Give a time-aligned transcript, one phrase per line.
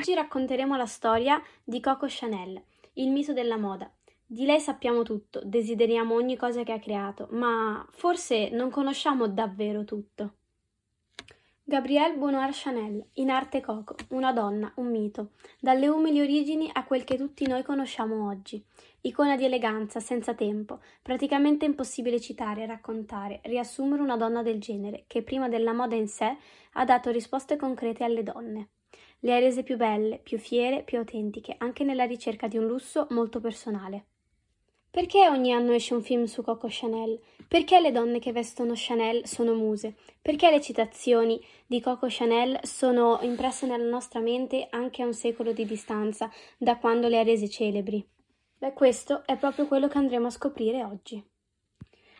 [0.00, 2.58] Oggi racconteremo la storia di Coco Chanel,
[2.94, 3.92] il mito della moda.
[4.24, 9.84] Di lei sappiamo tutto, desideriamo ogni cosa che ha creato, ma forse non conosciamo davvero
[9.84, 10.36] tutto.
[11.62, 17.04] Gabrielle Benoit Chanel, in arte Coco, una donna, un mito, dalle umili origini a quel
[17.04, 18.64] che tutti noi conosciamo oggi.
[19.02, 25.22] Icona di eleganza, senza tempo, praticamente impossibile citare, raccontare, riassumere una donna del genere, che
[25.22, 26.38] prima della moda in sé
[26.72, 28.70] ha dato risposte concrete alle donne.
[29.20, 33.06] Le ha rese più belle, più fiere, più autentiche, anche nella ricerca di un lusso
[33.10, 34.06] molto personale.
[34.90, 37.20] Perché ogni anno esce un film su Coco Chanel?
[37.46, 39.94] Perché le donne che vestono Chanel sono muse?
[40.20, 45.52] Perché le citazioni di Coco Chanel sono impresse nella nostra mente anche a un secolo
[45.52, 48.04] di distanza da quando le ha rese celebri?
[48.58, 51.29] Beh, questo è proprio quello che andremo a scoprire oggi.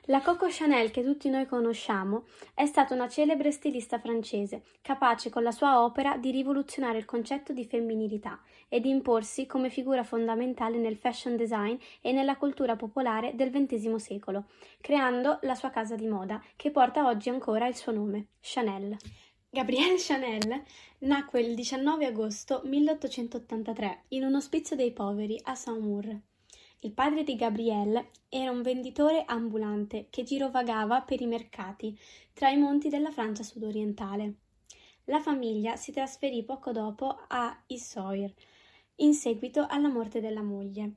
[0.05, 5.43] La Coco Chanel che tutti noi conosciamo è stata una celebre stilista francese, capace con
[5.43, 10.79] la sua opera di rivoluzionare il concetto di femminilità e di imporsi come figura fondamentale
[10.79, 14.47] nel fashion design e nella cultura popolare del XX secolo,
[14.81, 18.97] creando la sua casa di moda, che porta oggi ancora il suo nome, Chanel.
[19.51, 20.63] Gabrielle Chanel
[21.01, 26.30] nacque il 19 agosto 1883 in un ospizio dei poveri a Saint-Maur.
[26.83, 31.95] Il padre di Gabrielle era un venditore ambulante che girovagava per i mercati
[32.33, 34.35] tra i monti della Francia sudorientale.
[35.05, 38.33] La famiglia si trasferì poco dopo a Issoire,
[38.97, 40.93] in seguito alla morte della moglie.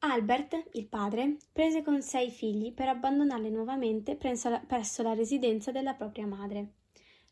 [0.00, 5.14] Albert, il padre, prese con sé i figli per abbandonarli nuovamente presso la, presso la
[5.14, 6.72] residenza della propria madre.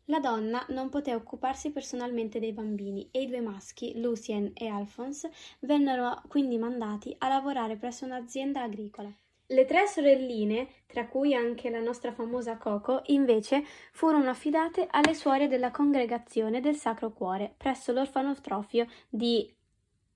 [0.08, 5.30] La donna non poté occuparsi personalmente dei bambini e i due maschi, Lucien e Alphonse,
[5.60, 9.10] vennero quindi mandati a lavorare presso un'azienda agricola.
[9.46, 15.48] Le tre sorelline, tra cui anche la nostra famosa Coco, invece furono affidate alle suore
[15.48, 19.50] della congregazione del Sacro Cuore presso l'orfanotrofio di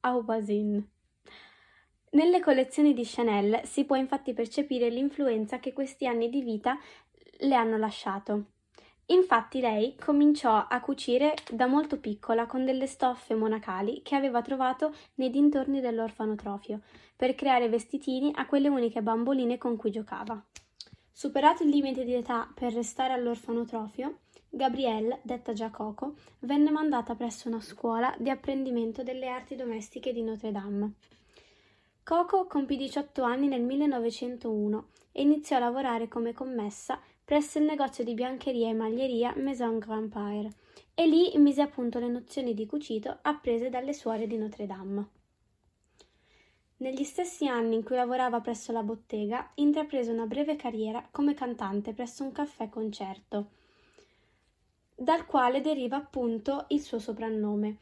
[0.00, 0.86] Aubazin.
[2.10, 6.78] Nelle collezioni di Chanel si può infatti percepire l'influenza che questi anni di vita
[7.40, 8.44] le hanno lasciato.
[9.10, 14.92] Infatti lei cominciò a cucire da molto piccola con delle stoffe monacali che aveva trovato
[15.14, 16.80] nei dintorni dell'orfanotrofio,
[17.16, 20.42] per creare vestitini a quelle uniche bamboline con cui giocava.
[21.10, 24.18] Superato il limite di età per restare all'orfanotrofio,
[24.50, 30.22] Gabrielle, detta già Coco, venne mandata presso una scuola di apprendimento delle arti domestiche di
[30.22, 30.92] Notre Dame.
[32.04, 38.04] Coco compì 18 anni nel 1901 e iniziò a lavorare come commessa presso il negozio
[38.04, 40.50] di biancheria e maglieria Maison Grand
[40.94, 45.08] e lì mise a punto le nozioni di cucito apprese dalle suore di Notre Dame.
[46.78, 51.92] Negli stessi anni in cui lavorava presso la bottega, intraprese una breve carriera come cantante
[51.92, 53.50] presso un caffè concerto,
[54.94, 57.76] dal quale deriva appunto il suo soprannome,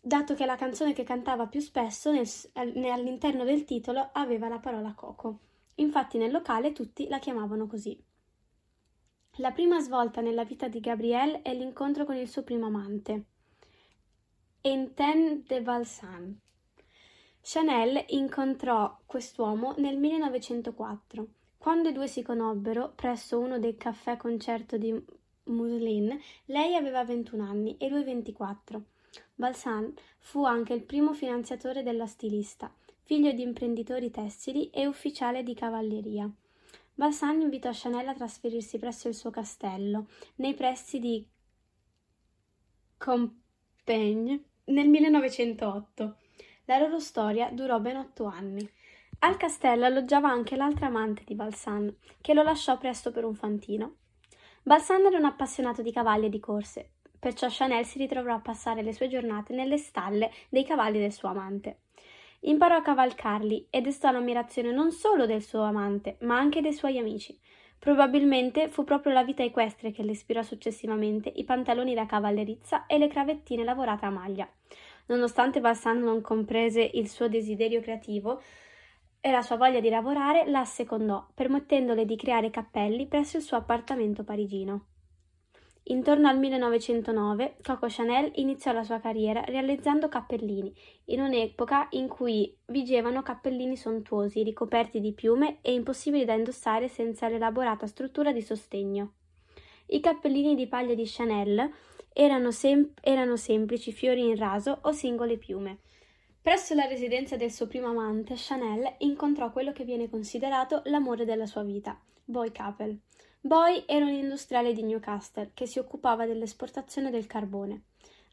[0.00, 4.94] dato che la canzone che cantava più spesso nel, all'interno del titolo aveva la parola
[4.94, 5.40] Coco.
[5.74, 8.06] Infatti nel locale tutti la chiamavano così.
[9.40, 13.24] La prima svolta nella vita di Gabrielle è l'incontro con il suo primo amante,
[14.62, 16.36] Enten de Valsan.
[17.40, 21.28] Chanel incontrò quest'uomo nel 1904.
[21.56, 24.92] Quando i due si conobbero presso uno dei caffè concerto di
[25.44, 28.82] Muslin, lei aveva 21 anni e lui 24.
[29.36, 35.54] Balsan fu anche il primo finanziatore della stilista, figlio di imprenditori tessili e ufficiale di
[35.54, 36.28] cavalleria.
[36.98, 41.24] Balsan invitò Chanel a trasferirsi presso il suo castello, nei pressi di
[42.96, 46.16] Compiègne, nel 1908.
[46.64, 48.68] La loro storia durò ben otto anni.
[49.20, 53.98] Al castello alloggiava anche l'altra amante di Balsan, che lo lasciò presto per un fantino.
[54.64, 58.82] Balsan era un appassionato di cavalli e di corse, perciò Chanel si ritrovò a passare
[58.82, 61.82] le sue giornate nelle stalle dei cavalli del suo amante.
[62.40, 66.98] Imparò a cavalcarli e destò l'ammirazione non solo del suo amante, ma anche dei suoi
[66.98, 67.38] amici.
[67.78, 72.98] Probabilmente fu proprio la vita equestre che le ispirò successivamente i pantaloni da cavallerizza e
[72.98, 74.48] le cravettine lavorate a maglia.
[75.06, 78.42] Nonostante Balsan non comprese il suo desiderio creativo
[79.20, 83.56] e la sua voglia di lavorare, la assecondò, permettendole di creare cappelli presso il suo
[83.56, 84.86] appartamento parigino.
[85.90, 90.70] Intorno al 1909 Coco Chanel iniziò la sua carriera realizzando cappellini,
[91.06, 97.28] in un'epoca in cui vigevano cappellini sontuosi, ricoperti di piume e impossibili da indossare senza
[97.28, 99.14] l'elaborata struttura di sostegno.
[99.86, 101.70] I cappellini di paglia di Chanel
[102.12, 105.78] erano, sem- erano semplici fiori in raso o singole piume.
[106.42, 111.46] Presso la residenza del suo primo amante, Chanel incontrò quello che viene considerato l'amore della
[111.46, 113.00] sua vita, Boy Capel.
[113.40, 117.84] Boy era un industriale di Newcastle che si occupava dell'esportazione del carbone.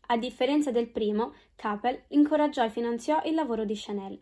[0.08, 4.20] A differenza del primo, Capel incoraggiò e finanziò il lavoro di Chanel.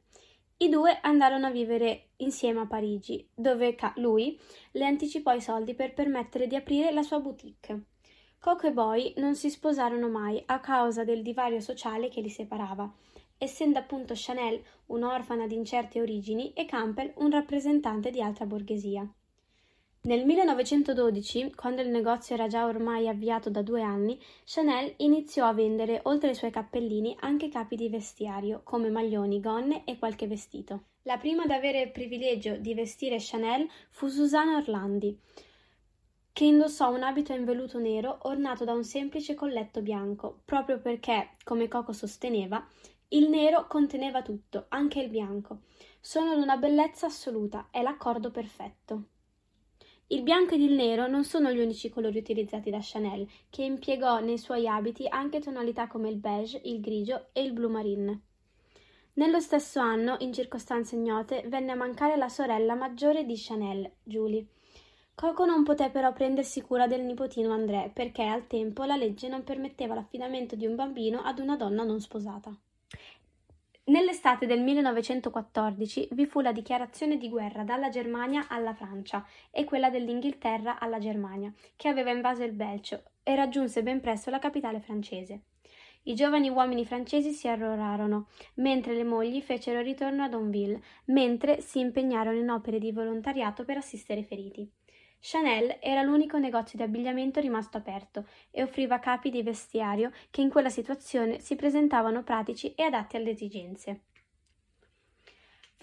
[0.57, 4.38] I due andarono a vivere insieme a Parigi, dove lui
[4.74, 7.85] le anticipò i soldi per permettere di aprire la sua boutique.
[8.38, 12.94] Coco e Boy non si sposarono mai a causa del divario sociale che li separava,
[13.38, 19.09] essendo appunto Chanel un'orfana di incerte origini e Campbell un rappresentante di alta borghesia.
[20.06, 25.54] Nel 1912, quando il negozio era già ormai avviato da due anni, Chanel iniziò a
[25.54, 30.88] vendere, oltre ai suoi cappellini, anche capi di vestiario, come maglioni, gonne e qualche vestito.
[31.04, 35.18] La prima ad avere il privilegio di vestire Chanel fu Susanna Orlandi,
[36.34, 41.38] che indossò un abito in velluto nero ornato da un semplice colletto bianco, proprio perché,
[41.46, 42.62] come Coco sosteneva,
[43.10, 45.62] il nero conteneva tutto, anche il bianco.
[46.02, 49.04] Sono una bellezza assoluta, è l'accordo perfetto.
[50.13, 54.19] Il bianco ed il nero non sono gli unici colori utilizzati da Chanel, che impiegò
[54.19, 58.21] nei suoi abiti anche tonalità come il beige, il grigio e il blu marine.
[59.13, 64.45] Nello stesso anno, in circostanze ignote, venne a mancare la sorella maggiore di Chanel, Julie.
[65.15, 69.44] Coco non poté però prendersi cura del nipotino André perché al tempo la legge non
[69.44, 72.56] permetteva l'affidamento di un bambino ad una donna non sposata.
[73.85, 79.89] Nell'estate del 1914 vi fu la dichiarazione di guerra dalla Germania alla Francia e quella
[79.89, 85.41] dell'Inghilterra alla Germania, che aveva invaso il Belgio e raggiunse ben presto la capitale francese.
[86.06, 91.80] I giovani uomini francesi si arruolarono, mentre le mogli fecero ritorno a Donville, mentre si
[91.80, 94.70] impegnarono in opere di volontariato per assistere i feriti.
[95.22, 100.50] Chanel era l'unico negozio di abbigliamento rimasto aperto e offriva capi di vestiario che in
[100.50, 104.02] quella situazione si presentavano pratici e adatti alle esigenze.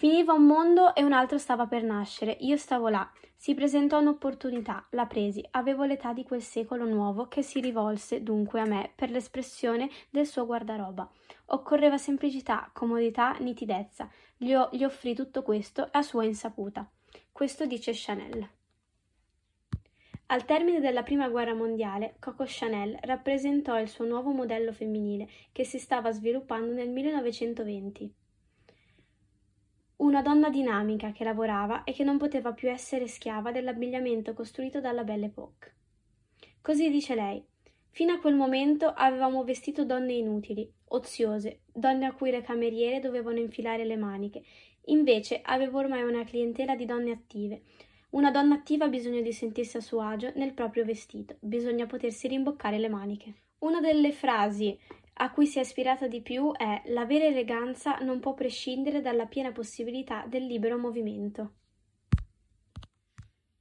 [0.01, 2.35] Finiva un mondo e un altro stava per nascere.
[2.41, 3.07] Io stavo là.
[3.37, 5.47] Si presentò un'opportunità, la presi.
[5.51, 10.25] Avevo l'età di quel secolo nuovo che si rivolse dunque a me per l'espressione del
[10.25, 11.07] suo guardaroba.
[11.49, 14.09] Occorreva semplicità, comodità, nitidezza.
[14.39, 16.91] Gli, ho, gli offrì tutto questo a sua insaputa.
[17.31, 18.49] Questo dice Chanel.
[20.29, 25.65] Al termine della Prima Guerra Mondiale, Coco Chanel rappresentò il suo nuovo modello femminile che
[25.65, 28.15] si stava sviluppando nel 1920.
[30.11, 35.05] Una donna dinamica che lavorava e che non poteva più essere schiava dell'abbigliamento costruito dalla
[35.05, 35.73] Belle Époque.
[36.61, 37.41] Così dice lei.
[37.91, 43.39] Fino a quel momento avevamo vestito donne inutili, oziose, donne a cui le cameriere dovevano
[43.39, 44.43] infilare le maniche.
[44.87, 47.63] Invece avevo ormai una clientela di donne attive,
[48.11, 52.27] una donna attiva ha bisogno di sentirsi a suo agio nel proprio vestito, bisogna potersi
[52.27, 53.35] rimboccare le maniche.
[53.61, 54.77] Una delle frasi
[55.21, 59.27] a cui si è ispirata di più è la vera eleganza non può prescindere dalla
[59.27, 61.53] piena possibilità del libero movimento.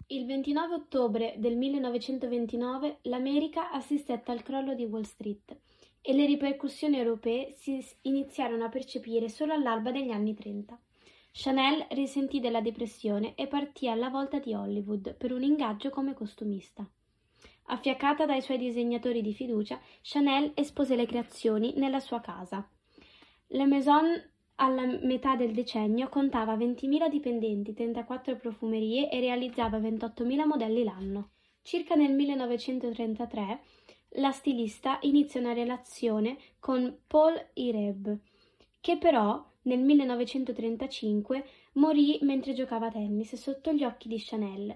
[0.08, 5.60] Il 29 ottobre del 1929 l'America assistette al crollo di Wall Street
[6.02, 10.80] e le ripercussioni europee si iniziarono a percepire solo all'alba degli anni 30.
[11.32, 16.90] Chanel risentì della depressione e partì alla volta di Hollywood per un ingaggio come costumista.
[17.72, 22.68] Affiaccata dai suoi disegnatori di fiducia, Chanel espose le creazioni nella sua casa.
[23.48, 24.06] Le Maison
[24.56, 31.30] alla metà del decennio contava 20.000 dipendenti, 34 profumerie e realizzava 28.000 modelli l'anno.
[31.62, 33.62] Circa nel 1933
[34.14, 38.18] la stilista inizia una relazione con Paul Ireb,
[38.82, 44.76] che però nel 1935 morì mentre giocava a tennis sotto gli occhi di Chanel,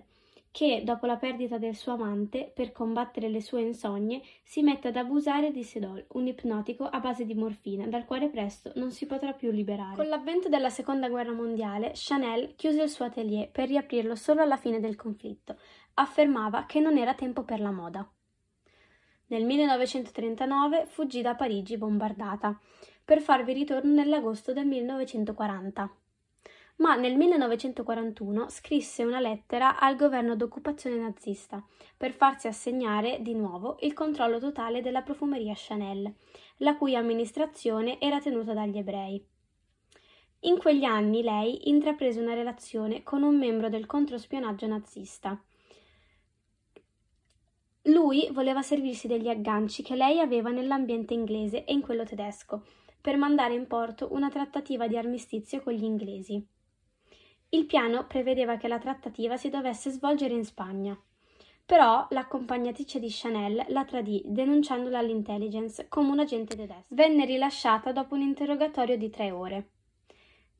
[0.53, 4.95] che, dopo la perdita del suo amante, per combattere le sue insogne, si mette ad
[4.97, 9.33] abusare di Sedol, un ipnotico a base di morfina, dal quale presto non si potrà
[9.33, 9.95] più liberare.
[9.95, 14.57] Con l'avvento della Seconda Guerra Mondiale, Chanel chiuse il suo atelier per riaprirlo solo alla
[14.57, 15.57] fine del conflitto.
[15.95, 18.07] Affermava che non era tempo per la moda.
[19.29, 22.59] Nel 1939 fuggì da Parigi bombardata
[23.03, 25.97] per farvi ritorno nell'agosto del 1940.
[26.77, 31.63] Ma nel 1941 scrisse una lettera al governo d'occupazione nazista
[31.95, 36.11] per farsi assegnare di nuovo il controllo totale della profumeria Chanel,
[36.57, 39.23] la cui amministrazione era tenuta dagli ebrei.
[40.45, 45.41] In quegli anni lei intraprese una relazione con un membro del controspionaggio nazista.
[47.83, 52.65] Lui voleva servirsi degli agganci che lei aveva nell'ambiente inglese e in quello tedesco,
[52.99, 56.45] per mandare in porto una trattativa di armistizio con gli inglesi.
[57.53, 60.99] Il piano prevedeva che la trattativa si dovesse svolgere in Spagna.
[61.63, 66.95] Però l'accompagnatrice di Chanel la tradì denunciandola all'intelligence come un agente tedesco.
[66.95, 69.69] Venne rilasciata dopo un interrogatorio di tre ore.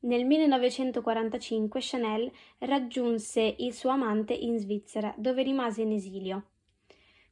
[0.02, 6.44] Nel 1945 Chanel raggiunse il suo amante in Svizzera, dove rimase in esilio.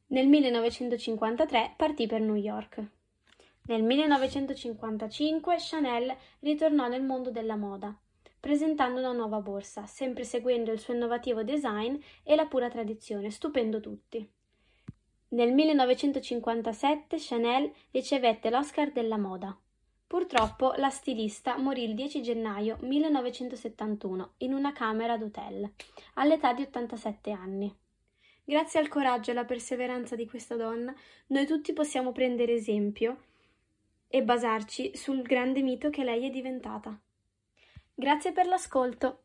[0.07, 2.85] Nel 1953 partì per New York.
[3.67, 7.97] Nel 1955 Chanel ritornò nel mondo della moda,
[8.43, 13.79] presentando una nuova borsa, sempre seguendo il suo innovativo design e la pura tradizione, stupendo
[13.79, 14.29] tutti.
[15.29, 19.57] Nel 1957 Chanel ricevette l'Oscar della moda.
[20.05, 25.71] Purtroppo la stilista morì il 10 gennaio 1971 in una camera d'hotel,
[26.15, 27.73] all'età di 87 anni.
[28.43, 30.93] Grazie al coraggio e alla perseveranza di questa donna,
[31.27, 33.21] noi tutti possiamo prendere esempio
[34.09, 36.99] e basarci sul grande mito che lei è diventata.
[37.95, 39.23] Grazie per l'ascolto.